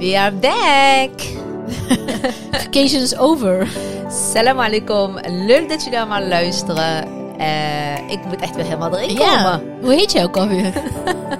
[0.00, 1.10] We are back!
[2.64, 3.68] Vacation is over.
[4.08, 5.18] Salam alaikum.
[5.46, 7.08] Leuk dat jullie allemaal luisteren.
[7.38, 9.62] Eh, ik moet echt weer helemaal erin komen.
[9.80, 10.72] Hoe heet jij ook alweer?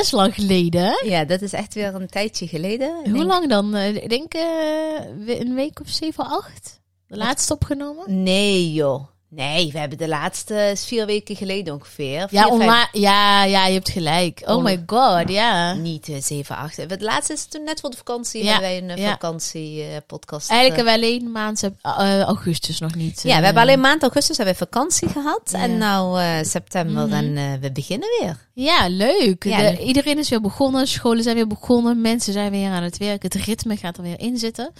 [0.00, 1.00] is lang geleden.
[1.04, 2.94] Ja, dat is echt weer een tijdje geleden.
[2.94, 3.74] Hoe denk- lang dan?
[3.74, 6.80] Eh, Ik denk eh, een week of zeven, acht.
[7.06, 8.22] De laatste opgenomen?
[8.22, 9.06] Nee joh.
[9.32, 12.26] Nee, we hebben de laatste vier weken geleden ongeveer.
[12.30, 14.42] Ja, vijf- ja, ja, je hebt gelijk.
[14.46, 15.72] Oh my god, ja.
[15.74, 16.88] Niet eh, zeven, acht.
[16.88, 18.44] De laatste is toen net voor de vakantie.
[18.44, 19.10] Ja, Hebben wij een eh, ja.
[19.10, 20.50] vakantiepodcast.
[20.50, 23.22] Eigenlijk hebben we alleen maand eh, augustus nog niet.
[23.22, 25.40] ja, we eh, hebben alleen maand augustus hebben we vakantie gehad.
[25.52, 25.58] Ja.
[25.58, 27.14] En nou eh, september Mhm.
[27.16, 28.48] en eh, we beginnen weer.
[28.54, 29.40] Ja, leuk.
[29.42, 30.86] De- iedereen is weer begonnen.
[30.88, 32.00] Scholen zijn weer begonnen.
[32.00, 33.22] Mensen zijn weer aan het werk.
[33.22, 34.72] Het ritme gaat er weer in zitten.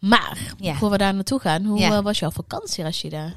[0.00, 3.32] Maar, voor we daar naartoe gaan, hoe eh, was jouw vakantie, Rashida?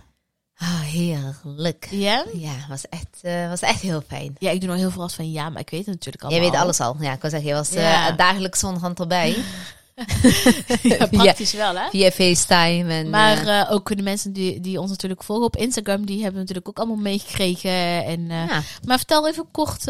[0.59, 1.87] Ah, heerlijk.
[1.91, 2.25] Ja?
[2.33, 4.35] Ja, was echt, eh, was echt heel fijn.
[4.39, 6.31] Ja, ik doe nog heel veel als van ja, maar ik weet het natuurlijk al.
[6.31, 6.95] Jij weet alles al.
[6.99, 9.37] Ja, ik wil zeggen, je was eh, dagelijks onderhand erbij.
[10.97, 11.89] ja, praktisch wel, hè?
[11.89, 12.93] Via FaceTime.
[12.93, 16.21] En, Maar eh, eh, ook de mensen die, die ons natuurlijk volgen op Instagram, die
[16.21, 18.05] hebben natuurlijk ook allemaal meegekregen.
[18.05, 18.61] En, eh, ja.
[18.85, 19.83] Maar vertel even kort,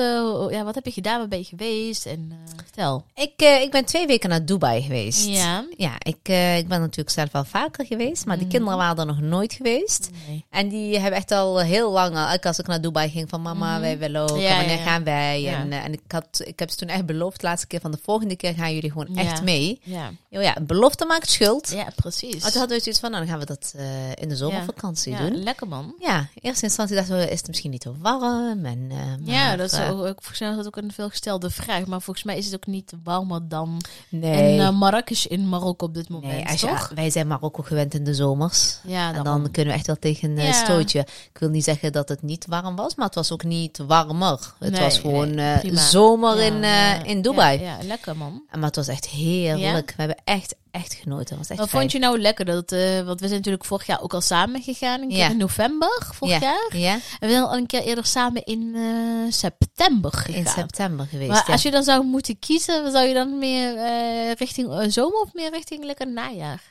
[0.50, 1.18] ja, wat heb je gedaan?
[1.20, 2.06] Waar ben je geweest?
[2.06, 3.04] En vertel.
[3.16, 3.32] ik,
[3.64, 5.28] ik ben twee weken naar Dubai geweest.
[5.28, 5.66] Ja.
[5.78, 6.16] Ja, ik,
[6.58, 8.56] ik ben natuurlijk zelf wel vaker geweest, maar die Mhm.
[8.56, 10.10] kinderen waren er nog nooit geweest.
[10.28, 10.46] Nee.
[10.50, 13.72] En die hebben echt al heel lang, elke als ik naar Dubai ging, van mama,
[13.72, 13.82] Mhm.
[13.82, 15.48] wij willen ook, Ja, en wanneer ja, gaan wij?
[15.56, 18.00] En, en ik, had, ik heb ze toen echt beloofd, de laatste keer van de
[18.04, 19.80] volgende keer gaan jullie gewoon echt mee.
[19.84, 19.99] Ja.
[20.32, 21.70] Oh ja, belofte maakt schuld.
[21.72, 22.42] ja, precies.
[22.42, 25.12] Maar toen hadden we zoiets van, nou, dan gaan we dat eh, in de zomervakantie
[25.12, 25.44] ja, doen.
[25.44, 25.94] lekker man.
[26.00, 28.66] Ja, in eerste instantie dachten we, is het misschien niet te warm?
[28.66, 28.98] En, eh,
[29.34, 31.86] Ja, dat is eh, ook, volgens mij dat ook een veelgestelde vraag.
[31.86, 34.58] Maar volgens mij is het ook niet warmer dan nee.
[34.60, 36.92] in Marrakesh in Marokko op dit moment, nee, je, toch?
[36.96, 38.78] wij zijn Marokko gewend in de zomers.
[38.84, 40.52] Ja, En dan kunnen we echt wel tegen een Ja.
[40.54, 41.00] stootje.
[41.34, 44.54] Ik wil niet zeggen dat het niet warm was, maar het was ook niet warmer.
[44.60, 45.40] Het Nee, was gewoon
[45.74, 47.60] zomer Ja, in, ja, in Dubai.
[47.60, 48.44] Ja, ja, lekker man.
[48.52, 49.89] Maar het was echt heerlijk.
[49.90, 51.38] We hebben echt, echt genoten.
[51.38, 51.82] Was echt Wat fijn.
[51.82, 52.46] vond je nou lekker?
[52.46, 55.02] Dat, eh, want we zijn natuurlijk vorig jaar ook al samen gegaan.
[55.02, 55.30] Een keer Ja.
[55.30, 56.48] in november vorig Ja.
[56.70, 56.78] jaar.
[56.78, 60.36] Ja, En we zijn al een keer eerder samen in eh, september gegaan.
[60.36, 61.30] in september geweest.
[61.30, 61.54] Maar ja.
[61.54, 65.52] als je dan zou moeten kiezen, zou je dan meer eh, richting zomer of meer
[65.52, 66.62] richting lekker najaar?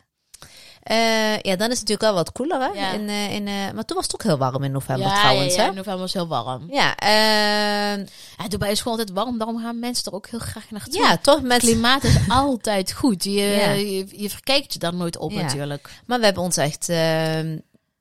[0.89, 2.61] Eh, ja, dan is het natuurlijk wel wat koeler.
[2.61, 2.67] Hè?
[2.81, 2.93] Ja.
[2.93, 5.55] In, eh, in, eh, maar toen was het ook heel warm in november ja, trouwens.
[5.55, 5.75] ja, ja, hè?
[5.75, 6.67] november was heel warm.
[6.71, 7.97] Ja, eh,
[8.37, 11.03] Ja, Dubai is gewoon altijd warm, daarom gaan mensen er ook heel graag naartoe.
[11.03, 11.59] ja, toch Het met...
[11.59, 13.25] klimaat is altijd goed.
[13.25, 15.43] Je, je, je verkijkt je daar nooit op Ja.
[15.43, 15.91] natuurlijk.
[16.07, 16.89] Maar we hebben ons echt...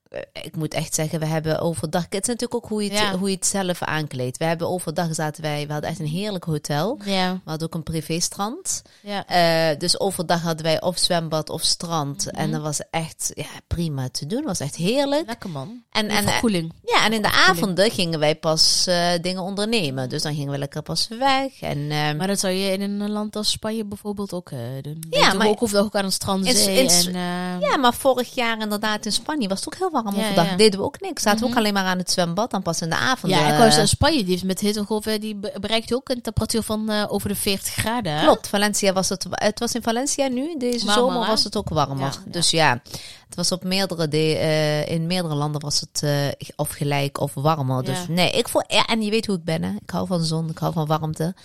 [0.10, 2.04] ehm, ik moet echt zeggen, we hebben overdag...
[2.04, 3.18] Het is natuurlijk ook hoe je het, Ja.
[3.18, 4.38] hoe je het zelf aankleedt.
[4.38, 5.66] We hebben overdag zaten wij...
[5.68, 7.00] We hadden echt een heerlijk hotel.
[7.06, 8.82] Ja, We hadden ook een privéstrand.
[9.02, 9.26] ja.
[9.28, 12.26] Eh, dus overdag hadden wij of zwembad of strand.
[12.26, 12.36] Mhm.
[12.36, 14.44] En dat was echt ja, prima te doen.
[14.44, 15.26] was echt heerlijk.
[15.28, 15.84] lekker man.
[15.92, 16.74] En, En, verkoeling.
[16.86, 20.10] ja, en in de avonden gingen wij pas eh, dingen ondernemen.
[20.10, 21.62] Dus dan gingen we lekker pas weg.
[21.62, 25.04] En, ehm, Maar dat zou je in een land als Spanje bijvoorbeeld ook eh, doen.
[25.10, 28.60] Ja, maar ook hoeft ook aan een strand in- en, eh, ja, maar vorig jaar
[28.62, 30.50] inderdaad in Spanje was het ook heel warm Ja, overdag.
[30.50, 30.56] ja.
[30.56, 31.22] Deden we ook niks.
[31.22, 31.54] Zaten we Mhm.
[31.54, 32.52] ook alleen maar aan het zwembad.
[32.52, 33.32] Dan pas in de avond.
[33.34, 36.64] ja, ik eh, wou zeggen, Spanje die met hittegolven, die be- bereikt ook een temperatuur
[36.64, 38.22] van eh, over de 40 graden.
[38.22, 39.26] Klopt, Valencia was het.
[39.30, 40.56] Het was in Valencia nu.
[40.58, 41.28] Deze Warmer, zomer hè?
[41.28, 42.06] was het ook warmer.
[42.26, 42.32] Ja.
[42.32, 42.82] Dus ja,
[43.26, 46.04] het was op meerdere de, eh, in meerdere landen was het
[46.56, 47.84] of gelijk of warmer.
[47.84, 49.64] Dus nee, ik voel ja, en je weet hoe ik ben.
[49.64, 49.70] Hè?
[49.82, 51.36] Ik hou van zon, ik hou van warmte.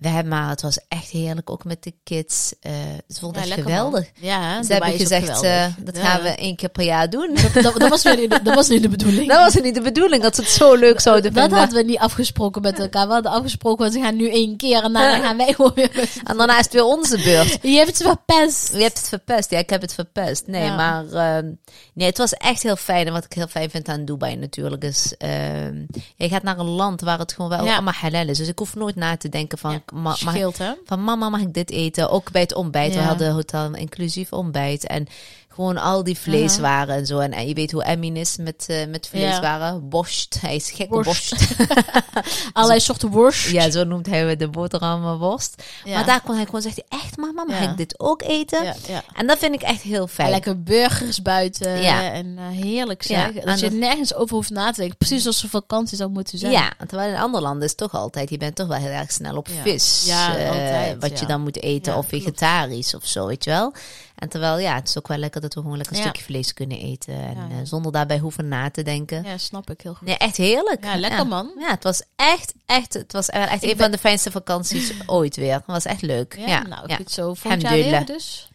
[0.00, 2.52] We hebben maar het was echt heerlijk, ook met de kids.
[2.60, 2.72] Eh
[3.06, 4.10] het vond Ja, echt geweldig.
[4.20, 4.30] man.
[4.30, 6.02] Ja, Ze hebben gezegd, eh, dat Ja.
[6.04, 7.36] gaan we één keer per jaar doen.
[7.52, 9.28] Dat, dat was niet, dat was niet de bedoeling.
[9.28, 11.58] Dat was niet de bedoeling, dat ze het zo leuk zouden dat vinden.
[11.58, 13.06] hadden we niet afgesproken met elkaar.
[13.06, 16.08] We hadden afgesproken, want ze gaan nu één keer en daarna gaan wij gewoon weer.
[16.24, 17.58] En daarna is het weer onze beurt.
[17.62, 18.72] Je hebt het verpest.
[18.72, 19.50] Je hebt het verpest.
[19.50, 20.46] Ja, ik heb het verpest.
[20.46, 20.74] Nee, Ja.
[20.76, 21.50] maar ehm,
[21.94, 23.06] nee, het was echt heel fijn.
[23.06, 25.14] En wat ik heel fijn vind aan Dubai natuurlijk is...
[25.18, 25.74] ehm,
[26.16, 28.38] je gaat naar een land waar het gewoon wel allemaal halal is.
[28.38, 29.82] Dus ik hoef nooit na te denken van...
[29.92, 30.42] Mag ik-
[30.84, 32.10] van mama, mag ik dit eten?
[32.10, 32.92] Ook bij het ontbijt.
[32.94, 34.86] We hadden hotel inclusief ontbijt.
[34.86, 35.06] En
[35.52, 37.18] gewoon al die vleeswaren en zo.
[37.18, 39.88] En, en je weet hoe Emin is met, eh, met vleeswaren.
[39.88, 40.36] Borst.
[40.40, 41.30] Hij is gek op Worst.
[41.30, 41.54] borst.
[42.52, 43.48] Allerlei soorten worst.
[43.50, 45.62] Ja, zo noemt hij de boterhammenworst.
[45.84, 45.94] Ja.
[45.94, 47.70] Maar daar kon hij gewoon zeggen, echt mama, mag Ja.
[47.70, 48.64] ik dit ook eten?
[48.64, 49.02] Ja, ja.
[49.14, 50.28] En dat vind ik echt heel fijn.
[50.28, 51.82] Ja, lekker burgers buiten.
[51.82, 52.12] Ja.
[52.12, 53.44] En eh, heerlijk Ja, zeg.
[53.44, 54.96] dat je nergens over hoeft na te denken.
[54.98, 56.52] Precies zoals een vakantie zou moeten zijn.
[56.52, 59.12] Ja, terwijl in andere landen is het toch altijd, je bent toch wel heel erg
[59.12, 59.62] snel op Ja.
[59.62, 60.02] vis.
[60.06, 61.26] Ja, eh, altijd, Wat je ja.
[61.26, 63.72] dan moet eten, Ja, of vegetarisch of zo, weet je wel.
[64.20, 66.08] En terwijl, ja, het is ook wel lekker dat we gewoon lekker een Ja.
[66.08, 67.14] stukje vlees kunnen eten.
[67.14, 67.54] En Ja, ja.
[67.60, 69.24] eh, zonder daarbij hoeven na te denken.
[69.24, 70.06] Ja, snap ik heel goed.
[70.06, 70.84] Nee, echt heerlijk.
[70.84, 71.50] Ja, lekker man.
[71.58, 74.92] Ja, het was echt, echt, het was echt Ik een ben- van de fijnste vakanties
[75.06, 75.54] ooit weer.
[75.54, 76.36] Het was echt leuk.
[76.38, 76.96] Ja, Ja, nou, ja.
[76.96, 77.34] goed zo.
[77.34, 78.48] Volgend jaar dus.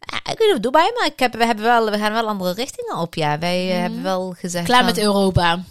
[0.00, 2.52] Ja, ik weet niet Dubai, maar ik heb, we, hebben wel, we gaan wel andere
[2.52, 3.14] richtingen op.
[3.14, 4.64] Ja, wij eh, hebben wel gezegd.
[4.64, 5.62] Klaar van- met Europa.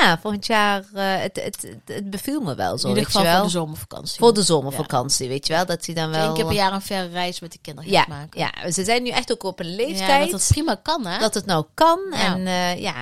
[0.00, 0.84] Ja, volgend jaar.
[0.94, 2.88] eh, het, het, het, beviel me wel zo.
[2.88, 3.34] In ieder geval wel.
[3.36, 4.18] voor de zomervakantie.
[4.18, 5.66] Voor de zomervakantie, weet je wel.
[5.66, 6.28] Dat hij dan wel.
[6.28, 8.40] Eén keer per jaar een verre reis met de kinderen ja, maken.
[8.40, 10.30] ja, ze zijn nu echt ook op een Ja, leeftijd.
[10.30, 11.18] dat het prima kan, hè?
[11.18, 11.98] dat het nou kan.
[12.10, 12.16] Ja.
[12.34, 12.94] En eh, ja,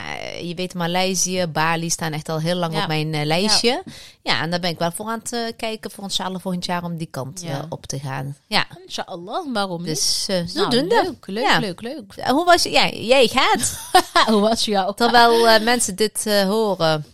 [0.42, 2.82] je weet, Maleisië, Bali staan echt al heel lang Ja.
[2.82, 3.82] op mijn eh, lijstje.
[4.22, 4.40] Ja.
[4.40, 6.96] en daar ben ik wel voor aan het kijken voor ons allen volgend jaar om
[6.96, 7.66] die kant Ja.
[7.68, 8.36] op te gaan.
[8.46, 9.86] Ja, Inshallah, waarom niet?
[9.86, 11.58] dus eh Nou, leuk, leuk, Ja.
[11.58, 12.14] leuk, leuk.
[12.26, 12.70] Hoe was je?
[12.70, 13.78] Ja, jij gaat.
[14.32, 14.94] Hoe was jou?
[14.94, 16.42] Terwijl mensen dit eh,
[16.84, 17.04] horen,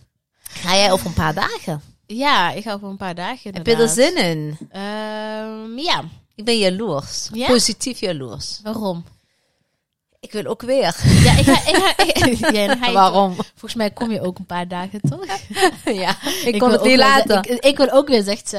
[0.42, 1.82] ga jij over een paar dagen.
[2.06, 3.94] Ja, ik ga over een paar dagen Heb je er inderdaad.
[3.96, 4.58] zin in?
[4.70, 7.28] Ehm, ja, Ik ben jaloers.
[7.32, 7.46] Ja?
[7.46, 8.60] Positief jaloers.
[8.62, 9.04] waarom?
[10.30, 10.96] Ik wil ook weer.
[11.22, 12.54] Ja, ik ga, ik ga, ik-
[12.84, 13.34] ja, Waarom?
[13.34, 15.24] Volgens mij kom je ook een paar dagen, toch?
[16.04, 17.44] ja, ik, wil kon het ook niet laten.
[17.44, 18.56] ze- Ik, ik wil ook weer, zegt ze.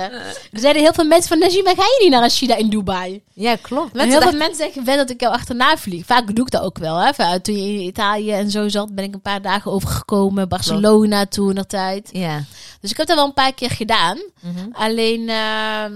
[0.52, 3.24] Er zeiden heel veel mensen van, Najima, ga je niet naar Rashida in Dubai?
[3.34, 3.98] ja, klopt.
[3.98, 6.06] En heel veel mensen zeggen wel dat ik jou achterna vlieg.
[6.06, 6.98] Vaak doe ik dat ook wel.
[6.98, 7.40] Hè.
[7.40, 10.50] Toen je in Italië en zo zat, ben ik een paar dagen overgekomen.
[10.50, 12.10] Barcelona toen nog tijd.
[12.12, 12.44] Ja.
[12.82, 14.18] Dus ik heb dat wel een paar keer gedaan.
[14.42, 14.68] Mhm.
[14.72, 15.94] Alleen ehm,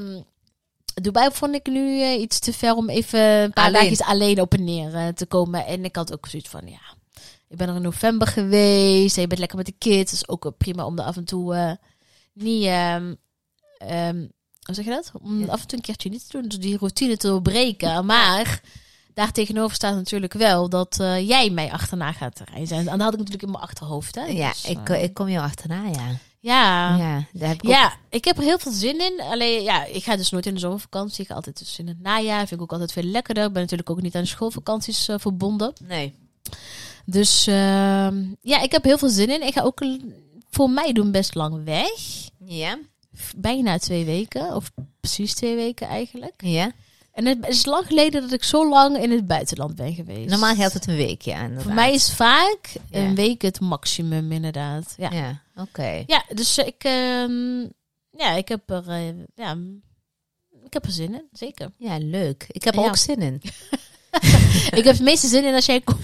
[1.01, 3.79] Dubai vond ik nu eh, iets te ver om even een paar Alleen.
[3.79, 5.65] dagjes alleen op en neer eh, te komen.
[5.65, 6.79] En ik had ook zoiets van, ja,
[7.47, 9.15] ik ben er in november geweest.
[9.15, 10.13] En je bent lekker met de kids.
[10.13, 11.71] Is ook wel prima om er af en toe eh,
[12.33, 12.63] niet...
[12.65, 13.13] ehm,
[13.77, 14.17] ehm,
[14.65, 15.11] hoe zeg je dat?
[15.21, 15.45] Om Ja.
[15.47, 16.47] af en toe een keertje niet te doen.
[16.49, 18.05] Dus die routine te doorbreken.
[18.05, 18.61] Maar
[19.13, 22.77] daar tegenover staat natuurlijk wel dat eh, jij mij achterna gaat reizen.
[22.77, 24.15] En dat had ik natuurlijk in mijn achterhoofd.
[24.15, 24.25] Hè?
[24.25, 26.17] Ja, Dus, ik, eh, ik kom jou achterna, ja.
[26.45, 26.97] Ja.
[26.97, 29.21] Ja, daar heb ik ook- Ja, ik heb er heel veel zin in.
[29.21, 31.21] Alleen, ja, ik ga dus nooit in de zomervakantie.
[31.21, 32.37] Ik ga altijd dus in het najaar.
[32.47, 33.45] Vind ik ook altijd veel lekkerder.
[33.45, 35.73] Ik ben natuurlijk ook niet aan schoolvakanties eh, verbonden.
[35.83, 36.13] Nee.
[37.05, 39.41] Dus ehm, ja, ik heb heel veel zin in.
[39.47, 39.81] Ik ga ook
[40.49, 41.89] voor mij doen best lang weg.
[42.45, 42.77] Ja.
[43.37, 44.55] Bijna twee weken.
[44.55, 46.33] Of precies twee weken eigenlijk.
[46.37, 46.71] Ja.
[47.13, 50.29] En het is lang geleden dat ik zo lang in het buitenland ben geweest.
[50.29, 51.39] Normaal geldt het een week, ja.
[51.39, 51.63] inderdaad.
[51.63, 52.59] Voor mij is vaak
[52.89, 52.99] Ja.
[52.99, 54.93] een week het maximum inderdaad.
[54.97, 55.43] Ja, ja.
[55.55, 56.05] Ja, oké.
[56.33, 57.59] dus ik, ehm,
[58.11, 59.57] ja, ik heb er, eh, ja,
[60.65, 61.69] ik heb er zin in, zeker.
[61.77, 62.45] Ja, leuk.
[62.51, 62.87] Ik heb er Ja.
[62.87, 63.41] ook zin in.
[64.79, 65.99] ik heb het meeste zin in als jij komt.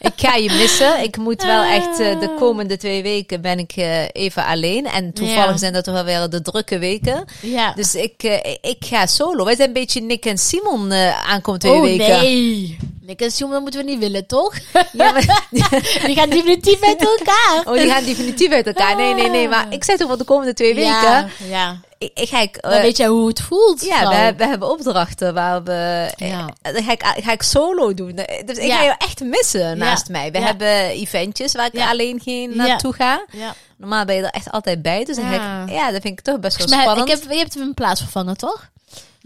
[0.00, 1.02] Ik ga je missen.
[1.02, 2.36] Ik moet wel echt eh, de Ah.
[2.38, 4.86] komende twee weken ben ik eh, even alleen.
[4.86, 5.56] En toevallig Ja.
[5.56, 7.24] zijn dat toch wel weer de drukke weken.
[7.42, 7.72] Ja.
[7.72, 8.22] Dus ik,
[8.60, 9.44] ik ga solo.
[9.44, 12.20] Wij zijn een beetje Nick en Simon aankomend twee oh weken.
[12.20, 12.76] nee.
[13.16, 14.54] Simon, dat moeten we niet willen, toch?
[14.92, 15.46] Ja, maar,
[16.06, 17.62] Die gaan definitief uit elkaar.
[17.64, 18.96] oh, die gaan definitief uit elkaar.
[18.96, 19.48] Nee, nee, nee.
[19.48, 20.90] Maar ik zeg toch voor de komende twee weken.
[20.90, 21.80] Ja, ja.
[21.98, 23.84] Ik, ik ga ik, Dan eh, weet jij hoe het voelt.
[23.84, 26.10] Ja, we, we hebben opdrachten waar we.
[26.16, 26.48] Ja.
[26.62, 28.20] eh, Dan ga ik, ga ik solo doen.
[28.44, 28.76] Dus ik Ja.
[28.76, 30.32] ga je echt missen naast mij.
[30.32, 32.66] We hebben eventjes waar ik alleen geen Ja.
[32.66, 33.24] naartoe ga.
[33.32, 33.54] Ja.
[33.76, 35.04] Normaal ben je er echt altijd bij.
[35.04, 35.62] Dus dan ga Ja.
[35.62, 37.08] ik, ja, dat vind ik toch best wel spannend.
[37.08, 38.68] ik heb, je hebt hem in plaats vervangen, toch?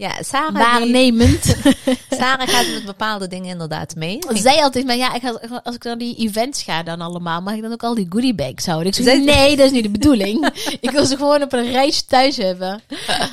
[0.01, 1.55] Ja, Sarah, die, Waarnemend.
[2.19, 4.19] Sarah gaat met bepaalde dingen inderdaad mee.
[4.19, 7.41] Want zij altijd, maar ja, ik ga, als ik naar die events ga dan allemaal,
[7.41, 8.87] mag ik dan ook al die goodie bags houden?
[8.87, 10.49] Ik zeg, nee, dat is niet de bedoeling.
[10.79, 12.81] ik wil ze gewoon op een reis thuis hebben.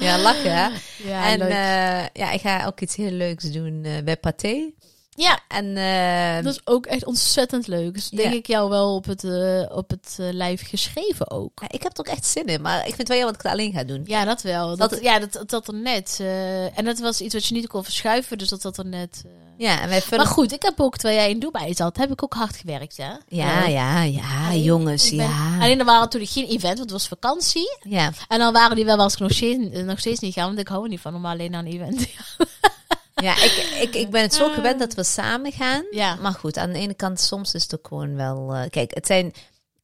[0.01, 0.69] Ja, lachen hè.
[1.09, 4.73] Ja, en eh, ja, ik ga ook iets heel leuks doen eh, bij Pathé.
[5.21, 7.95] Ja, En eh, dat is ook echt ontzettend leuk.
[7.95, 8.39] Dus denk Ja.
[8.39, 11.61] ik jou wel op het, eh, op het eh, lijf geschreven ook.
[11.61, 12.61] ja, ik heb er ook echt zin in.
[12.61, 14.03] Maar ik vind het wel jammer dat ik het alleen ga doen.
[14.07, 14.77] Ja, dat wel.
[14.77, 16.17] Dat, Dat- ja, dat, dat, er net.
[16.21, 19.25] eh, en dat was iets wat je niet kon verschuiven, dus dat dat er net.
[19.57, 20.25] Ja, en wij vullen...
[20.25, 22.97] Maar goed, ik heb ook, terwijl jij in Dubai zat, heb ik ook hard gewerkt,
[22.97, 23.21] ja.
[23.29, 25.59] Ja, ja, ja, alleen, jongens, ben- ja.
[25.61, 27.77] Alleen er waren toen geen event, want het was vakantie.
[27.81, 30.59] Ja, En dan waren die wel als ik nog steeds, nog steeds niet gaan, want
[30.59, 32.47] ik hou er niet van om alleen naar een event te gaan.
[33.23, 35.85] ja ik, ik, ik ben het zo gewend dat we samen gaan.
[35.91, 36.15] Ja.
[36.15, 38.55] Maar goed, aan de ene kant, soms is het ook gewoon wel...
[38.55, 39.33] eh, kijk, het zijn...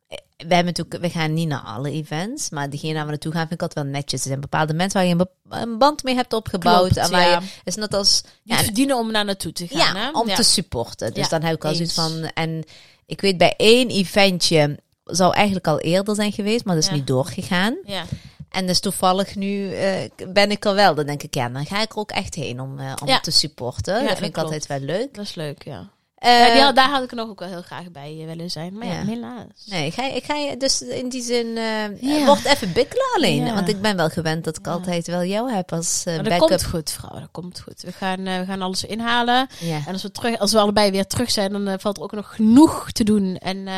[0.08, 3.32] eh, We, hebben natuurlijk, we gaan niet naar alle events, maar diegene waar we naartoe
[3.32, 4.20] gaan vind ik altijd wel netjes.
[4.20, 6.92] Er zijn bepaalde mensen waar je een, band mee hebt opgebouwd.
[6.92, 7.40] Klopt, en waar ja.
[7.40, 8.22] je, is net als...
[8.42, 9.94] Ja, verdienen om naar naartoe te gaan.
[9.94, 10.10] ja, hè?
[10.10, 11.14] om te supporten.
[11.14, 12.30] Dus dan heb ik al zoiets van...
[12.34, 12.64] En
[13.06, 17.06] ik weet bij één eventje zou eigenlijk al eerder zijn geweest, maar dat is niet
[17.06, 17.76] doorgegaan.
[17.84, 18.04] Ja.
[18.54, 20.94] En dus toevallig nu eh, ben ik er wel.
[20.94, 23.20] Dan denk ik, ja, dan ga ik er ook echt heen om, eh, om Ja.
[23.20, 23.92] te supporten.
[23.94, 24.48] Ja, dat dat vind ik klopt.
[24.52, 25.14] altijd wel leuk.
[25.14, 25.90] Dat is leuk, ja.
[26.24, 28.50] Eh, ja die had- daar had ik nog ook wel heel graag bij eh, willen
[28.50, 28.78] zijn.
[28.78, 29.04] Maar ja, Ja.
[29.04, 29.44] helaas.
[29.66, 31.56] Nee, ik ga, ik ga je dus in die zin...
[31.56, 32.24] eh Ja.
[32.26, 33.44] Wordt even bikkelen alleen.
[33.44, 33.54] Ja.
[33.54, 36.32] Want ik ben wel gewend dat ik altijd wel jou heb als eh, Maar dat
[36.32, 36.48] backup.
[36.48, 37.18] komt goed, vrouw.
[37.20, 37.82] Dat komt goed.
[37.82, 39.48] We gaan, eh, we gaan alles inhalen.
[39.86, 42.12] En als we, terug, als we allebei weer terug zijn, dan eh, valt er ook
[42.12, 43.36] nog genoeg te doen.
[43.36, 43.74] En eh,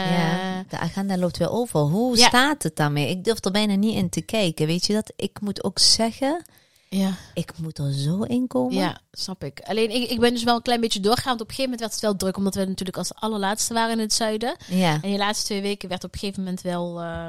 [0.68, 1.80] de agenda loopt weer over.
[1.80, 3.08] Hoe staat het daarmee?
[3.10, 4.66] Ik durf er bijna niet in te kijken.
[4.66, 5.12] Weet je dat?
[5.16, 6.44] Ik moet ook zeggen,
[6.88, 7.14] ja.
[7.34, 8.74] ik moet er zo in komen.
[8.74, 9.60] Ja, snap ik.
[9.60, 11.24] Alleen ik, ik ben dus wel een klein beetje doorgaan.
[11.36, 13.92] Want op een gegeven moment werd het wel druk, omdat we natuurlijk als allerlaatste waren
[13.92, 14.56] in het zuiden.
[14.66, 14.92] Ja.
[14.92, 17.00] En die laatste twee weken werd op een gegeven moment wel.
[17.00, 17.28] eh,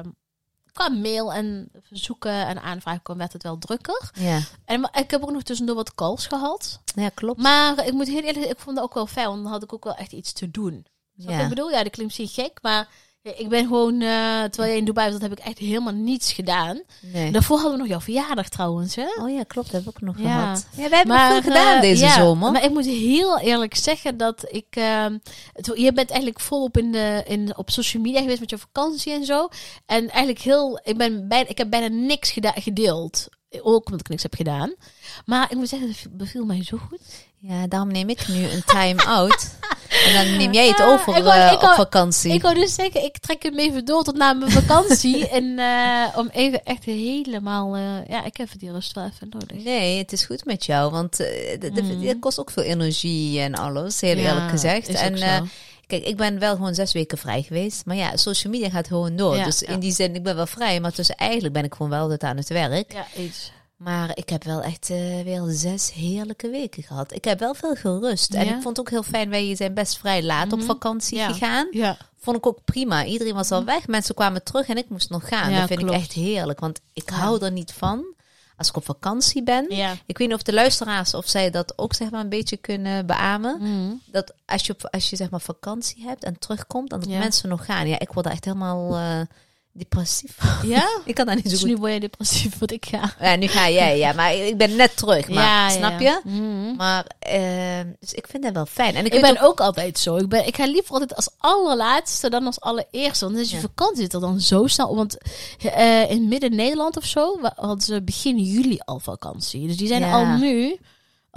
[0.74, 4.12] qua mail en verzoeken en aanvragen kwam, werd het wel drukker.
[4.14, 4.40] Ja.
[4.66, 6.80] En ik heb ook nog tussendoor wat calls gehad.
[6.96, 7.42] ja, klopt.
[7.42, 9.64] Maar ik moet heel eerlijk zeggen, ik vond dat ook wel fijn, want dan had
[9.64, 10.86] ik ook wel echt iets te doen.
[11.18, 11.42] Snap ja.
[11.42, 11.70] ik bedoel?
[11.70, 12.88] Ja, dat klinkt misschien gek, maar
[13.22, 16.34] ik ben gewoon, eh, terwijl jij in Dubai was, dat heb ik echt helemaal niets
[16.34, 16.82] gedaan.
[17.02, 17.32] Nee.
[17.32, 19.08] Daarvoor hadden we nog jouw verjaardag trouwens, hè?
[19.22, 19.72] Oh ja, klopt.
[19.72, 20.40] Dat heb ik ook nog Ja.
[20.40, 20.68] gehad.
[20.76, 22.52] Ja, wij hebben nog veel gedaan eh, deze ja, zomer.
[22.52, 24.66] Maar ik moet heel eerlijk zeggen dat ik...
[24.70, 25.18] ehm,
[25.54, 29.14] het, je bent eigenlijk volop in de, in, op social media geweest met je vakantie
[29.14, 29.48] en zo.
[29.86, 30.80] En eigenlijk heel...
[30.84, 33.28] Ik, ben bijna, ik heb bijna niks gedeeld.
[33.62, 34.74] Ook omdat ik niks heb gedaan.
[35.26, 37.00] Maar ik moet zeggen, het beviel mij zo goed.
[37.40, 39.50] Ja, daarom neem ik nu een time-out.
[40.06, 42.34] en dan neem jij het over ik wou- eh, ik wou- op vakantie.
[42.34, 45.28] Ik wou dus zeggen, ik trek hem even door tot na mijn vakantie.
[45.38, 47.76] en eh, om even echt helemaal...
[47.76, 49.64] eh, ja, ik heb die rust wel even nodig.
[49.64, 51.20] Nee, het is goed met jou, want
[51.72, 52.06] Mm.
[52.08, 54.88] het kost ook veel energie en alles, heel Ja, eerlijk gezegd.
[54.88, 55.50] En
[55.88, 59.16] kijk, ik ben wel gewoon zes weken vrij geweest, maar ja, social media gaat gewoon
[59.16, 59.36] door.
[59.38, 61.92] Ja, dus in die zin, ik ben wel vrij, maar tussen eigenlijk ben ik gewoon
[61.92, 62.94] wel altijd aan het werk.
[62.94, 63.52] ja, iets.
[63.78, 67.14] Maar ik heb wel echt eh, weer zes heerlijke weken gehad.
[67.14, 68.34] Ik heb wel veel gerust.
[68.34, 70.68] En ik vond het ook heel fijn, wij zijn best vrij laat op Mhm.
[70.68, 71.28] vakantie Ja.
[71.32, 71.68] gegaan.
[71.72, 71.98] Ja.
[72.20, 73.06] Vond ik ook prima.
[73.06, 73.88] Iedereen was al weg.
[73.88, 75.54] Mensen kwamen terug en ik moest nog gaan.
[75.54, 75.94] Dat vind klopt.
[75.96, 76.60] ik echt heerlijk.
[76.60, 78.06] Want ik hou er niet van
[78.58, 79.66] als ik op vakantie ben.
[79.70, 79.92] Ja.
[80.06, 83.06] Ik weet niet of de luisteraars of zij dat ook zeg maar een beetje kunnen
[83.06, 83.58] beamen.
[83.62, 83.94] Mhm.
[84.12, 87.18] Dat als je, als je zeg maar vakantie hebt en terugkomt, dan dat Ja.
[87.18, 87.88] mensen nog gaan.
[87.88, 89.20] Ja, ik word echt helemaal eh,
[89.78, 90.38] depressief.
[90.64, 90.88] Ja?
[91.06, 91.70] ik kan daar niet zo Dus goed.
[91.70, 93.14] nu word je depressief, wat ik ga.
[93.20, 94.14] Ja, nu ga jij, ja.
[94.14, 95.28] Maar ik ben net terug.
[95.28, 96.22] Maar, ja, snap ja.
[96.24, 96.30] je?
[96.30, 96.76] Mhm.
[96.76, 98.96] Maar, eh, dus ik vind dat wel fijn.
[98.96, 100.16] En ik, ben ook altijd zo.
[100.16, 103.26] Ik, ben, ik ga liever altijd als allerlaatste dan als allereerste.
[103.26, 103.62] Want is je Ja.
[103.62, 104.96] vakantie zit er dan zo snel.
[104.96, 105.18] Want
[105.60, 109.68] eh, in midden-Nederland of zo hadden ze begin juli al vakantie.
[109.68, 110.78] Dus die zijn al nu,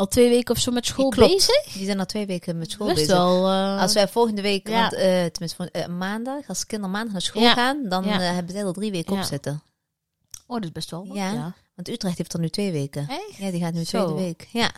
[0.01, 1.33] al twee weken of zo met school Klopt.
[1.33, 1.73] bezig.
[1.73, 3.15] Die zijn al twee weken met school Best bezig.
[3.17, 3.47] wel.
[3.49, 4.81] eh, Als wij volgende week, Ja.
[4.81, 7.53] want, eh, tenminste van, eh, maandag, als kinderen maandag naar school Ja.
[7.55, 8.19] gaan, dan Ja.
[8.21, 9.21] hebben zij er drie weken Ja.
[9.21, 9.63] op zitten.
[10.47, 11.07] Oh, dat is best wel.
[11.07, 11.55] wat, Ja.
[11.85, 13.09] Want Utrecht heeft er nu twee weken.
[13.09, 13.37] Echt?
[13.37, 14.05] Ja, die gaat nu Zo.
[14.05, 14.49] tweede week.
[14.51, 14.71] Ja.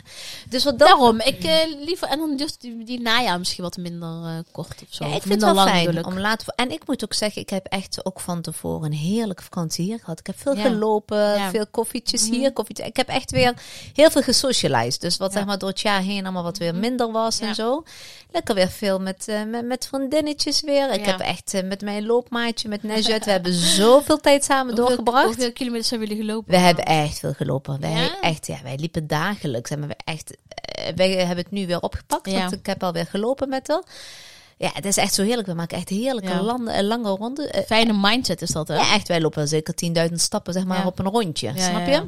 [0.49, 0.89] Dus wat dat...
[0.89, 2.09] Daarom, ik eh, liever.
[2.09, 5.05] En dan dus die, die najaar misschien wat minder eh, kort of zo.
[5.05, 6.07] Ja, ik Of vind het minder wel lang fijn ik.
[6.07, 6.53] om later...
[6.57, 9.99] En ik moet ook zeggen, ik heb echt ook van tevoren een heerlijke vakantie hier
[9.99, 10.19] gehad.
[10.19, 10.63] Ik heb veel Ja.
[10.63, 11.51] gelopen, Ja.
[11.51, 12.33] veel koffietjes Mhm.
[12.33, 12.87] hier, koffietjes.
[12.87, 13.55] Ik heb echt weer
[13.93, 15.01] heel veel gesocialized.
[15.01, 17.83] Dus wat zeg maar door het jaar heen allemaal wat weer minder was en zo.
[18.33, 20.93] Lekker weer veel met, eh, met, met vriendinnetjes weer.
[20.93, 21.11] Ik Ja.
[21.11, 25.25] heb echt eh, met mijn loopmaatje, met Nejet, we hebben zoveel tijd samen Hoeveel- doorgebracht.
[25.27, 26.51] Hoeveel kilometers hebben jullie gelopen?
[26.51, 27.81] We hebben echt veel gelopen.
[27.81, 28.21] Wij, Ja?
[28.21, 29.71] echt, ja, wij liepen dagelijks.
[29.71, 32.31] En we echt, eh, wij hebben het nu weer opgepakt.
[32.31, 32.39] Ja.
[32.39, 33.83] Want ik heb alweer gelopen met haar.
[34.57, 35.47] Ja, het is echt zo heerlijk.
[35.49, 36.43] We maken echt heerlijke Ja.
[36.43, 37.65] landen, lange ronden.
[37.67, 38.75] Fijne mindset is dat, hè?
[38.75, 39.09] ja, echt.
[39.09, 40.87] Wij lopen zeker 10.000 stappen zeg maar, Ja.
[40.87, 41.53] op een rondje.
[41.57, 42.03] Snap je?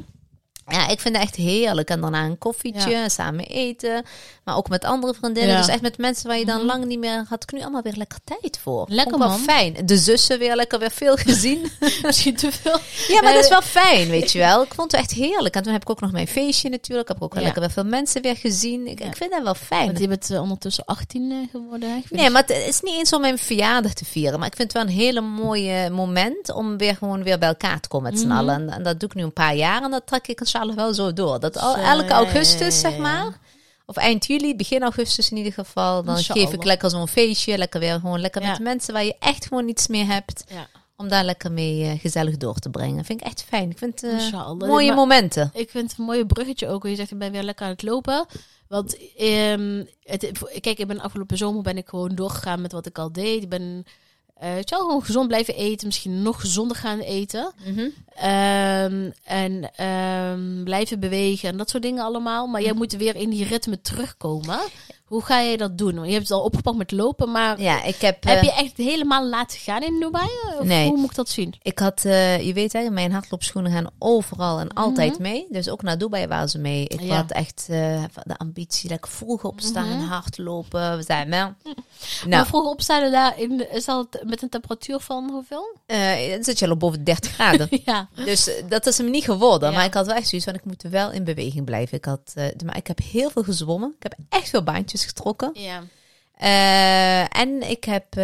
[0.67, 0.87] Ja.
[0.87, 1.89] Ik vind het echt heerlijk.
[1.89, 4.03] En daarna een koffietje, samen eten.
[4.43, 5.51] Maar ook met andere vriendinnen.
[5.53, 5.57] Ja.
[5.57, 6.65] Dus echt met mensen waar je dan Mhm.
[6.65, 7.25] lang niet meer...
[7.29, 8.85] Had ik nu allemaal weer lekker tijd voor.
[8.89, 9.39] Lekker, ik wel man.
[9.39, 9.75] fijn.
[9.85, 11.71] De zussen weer lekker weer veel gezien.
[12.03, 12.77] Misschien te veel.
[13.07, 14.63] Ja, maar dat is wel fijn, weet je wel.
[14.63, 15.55] Ik vond het echt heerlijk.
[15.55, 17.09] En toen heb ik ook nog mijn feestje natuurlijk.
[17.09, 17.45] Ik heb ook wel Ja.
[17.47, 18.87] lekker weer veel mensen weer gezien.
[18.87, 19.85] Ik, ik vind dat wel fijn.
[19.85, 21.89] Want je bent eh, ondertussen 18 eh, geworden.
[21.97, 24.39] Ik vind Nee, maar het is niet eens om mijn verjaardag te vieren.
[24.39, 27.79] Maar ik vind het wel een hele mooie moment om weer gewoon weer bij elkaar
[27.79, 28.37] te komen met z'n Mhm.
[28.37, 28.55] allen.
[28.55, 29.83] En, en dat doe ik nu een paar jaar.
[29.83, 30.39] En dat trek ik
[30.75, 31.39] wel zo door.
[31.39, 33.39] Dat al, elke augustus, zeg maar.
[33.85, 36.03] Of eind juli, begin augustus in ieder geval.
[36.03, 37.57] Dan geef ik lekker zo'n feestje.
[37.57, 40.43] Lekker weer gewoon lekker met mensen waar je echt gewoon niets meer hebt.
[40.97, 43.05] Om daar lekker mee gezellig door te brengen.
[43.05, 43.69] Vind ik echt fijn.
[43.69, 44.01] Ik vind
[44.57, 45.51] mooie momenten.
[45.53, 46.87] Ik vind het een mooie bruggetje ook.
[46.87, 48.25] Je zegt, ik ben weer lekker aan het lopen.
[48.67, 48.97] Want
[50.03, 53.43] het, kijk, ik ben afgelopen zomer ben ik gewoon doorgegaan met wat ik al deed.
[53.43, 53.85] Ik ben
[54.39, 55.87] je wel, gewoon gezond blijven eten.
[55.87, 57.53] Misschien nog gezonder gaan eten.
[57.65, 57.89] Mhm.
[58.15, 62.47] Ehm, en ehm, blijven bewegen en dat soort dingen allemaal.
[62.47, 64.59] Maar jij moet weer in die ritme terugkomen.
[65.05, 66.05] Hoe ga je dat doen?
[66.05, 68.23] Je hebt het al opgepakt met lopen, maar Ja, ik heb...
[68.23, 70.29] heb eh, je echt helemaal laten gaan in Dubai?
[70.59, 70.87] Of Nee.
[70.87, 71.53] Hoe moet ik dat zien?
[71.61, 75.21] Ik had, eh, je weet hè, mijn hardloopschoenen gaan overal en altijd Mhm.
[75.21, 75.45] mee.
[75.49, 76.87] Dus ook naar Dubai waren ze mee.
[76.87, 77.15] Ik Ja.
[77.15, 80.07] had echt eh, de ambitie dat ik vroeg opstaan en Mhm.
[80.07, 80.97] hardlopen.
[80.97, 81.53] We zijn wel.
[82.19, 85.75] Maar Nou, vroeger opstaan daar in, is dat met een temperatuur van hoeveel?
[86.31, 87.67] dan zit je al boven de 30 graden.
[87.85, 88.07] ja.
[88.25, 89.69] dus dat is hem niet geworden.
[89.69, 89.75] Ja.
[89.75, 91.97] Maar ik had wel echt zoiets van, ik moet wel in beweging blijven.
[91.97, 92.33] Ik had,
[92.65, 93.93] maar ik heb heel veel gezwommen.
[93.97, 95.49] Ik heb echt veel baantjes getrokken.
[95.53, 95.83] Ja.
[96.35, 98.23] Eh, en ik heb, eh,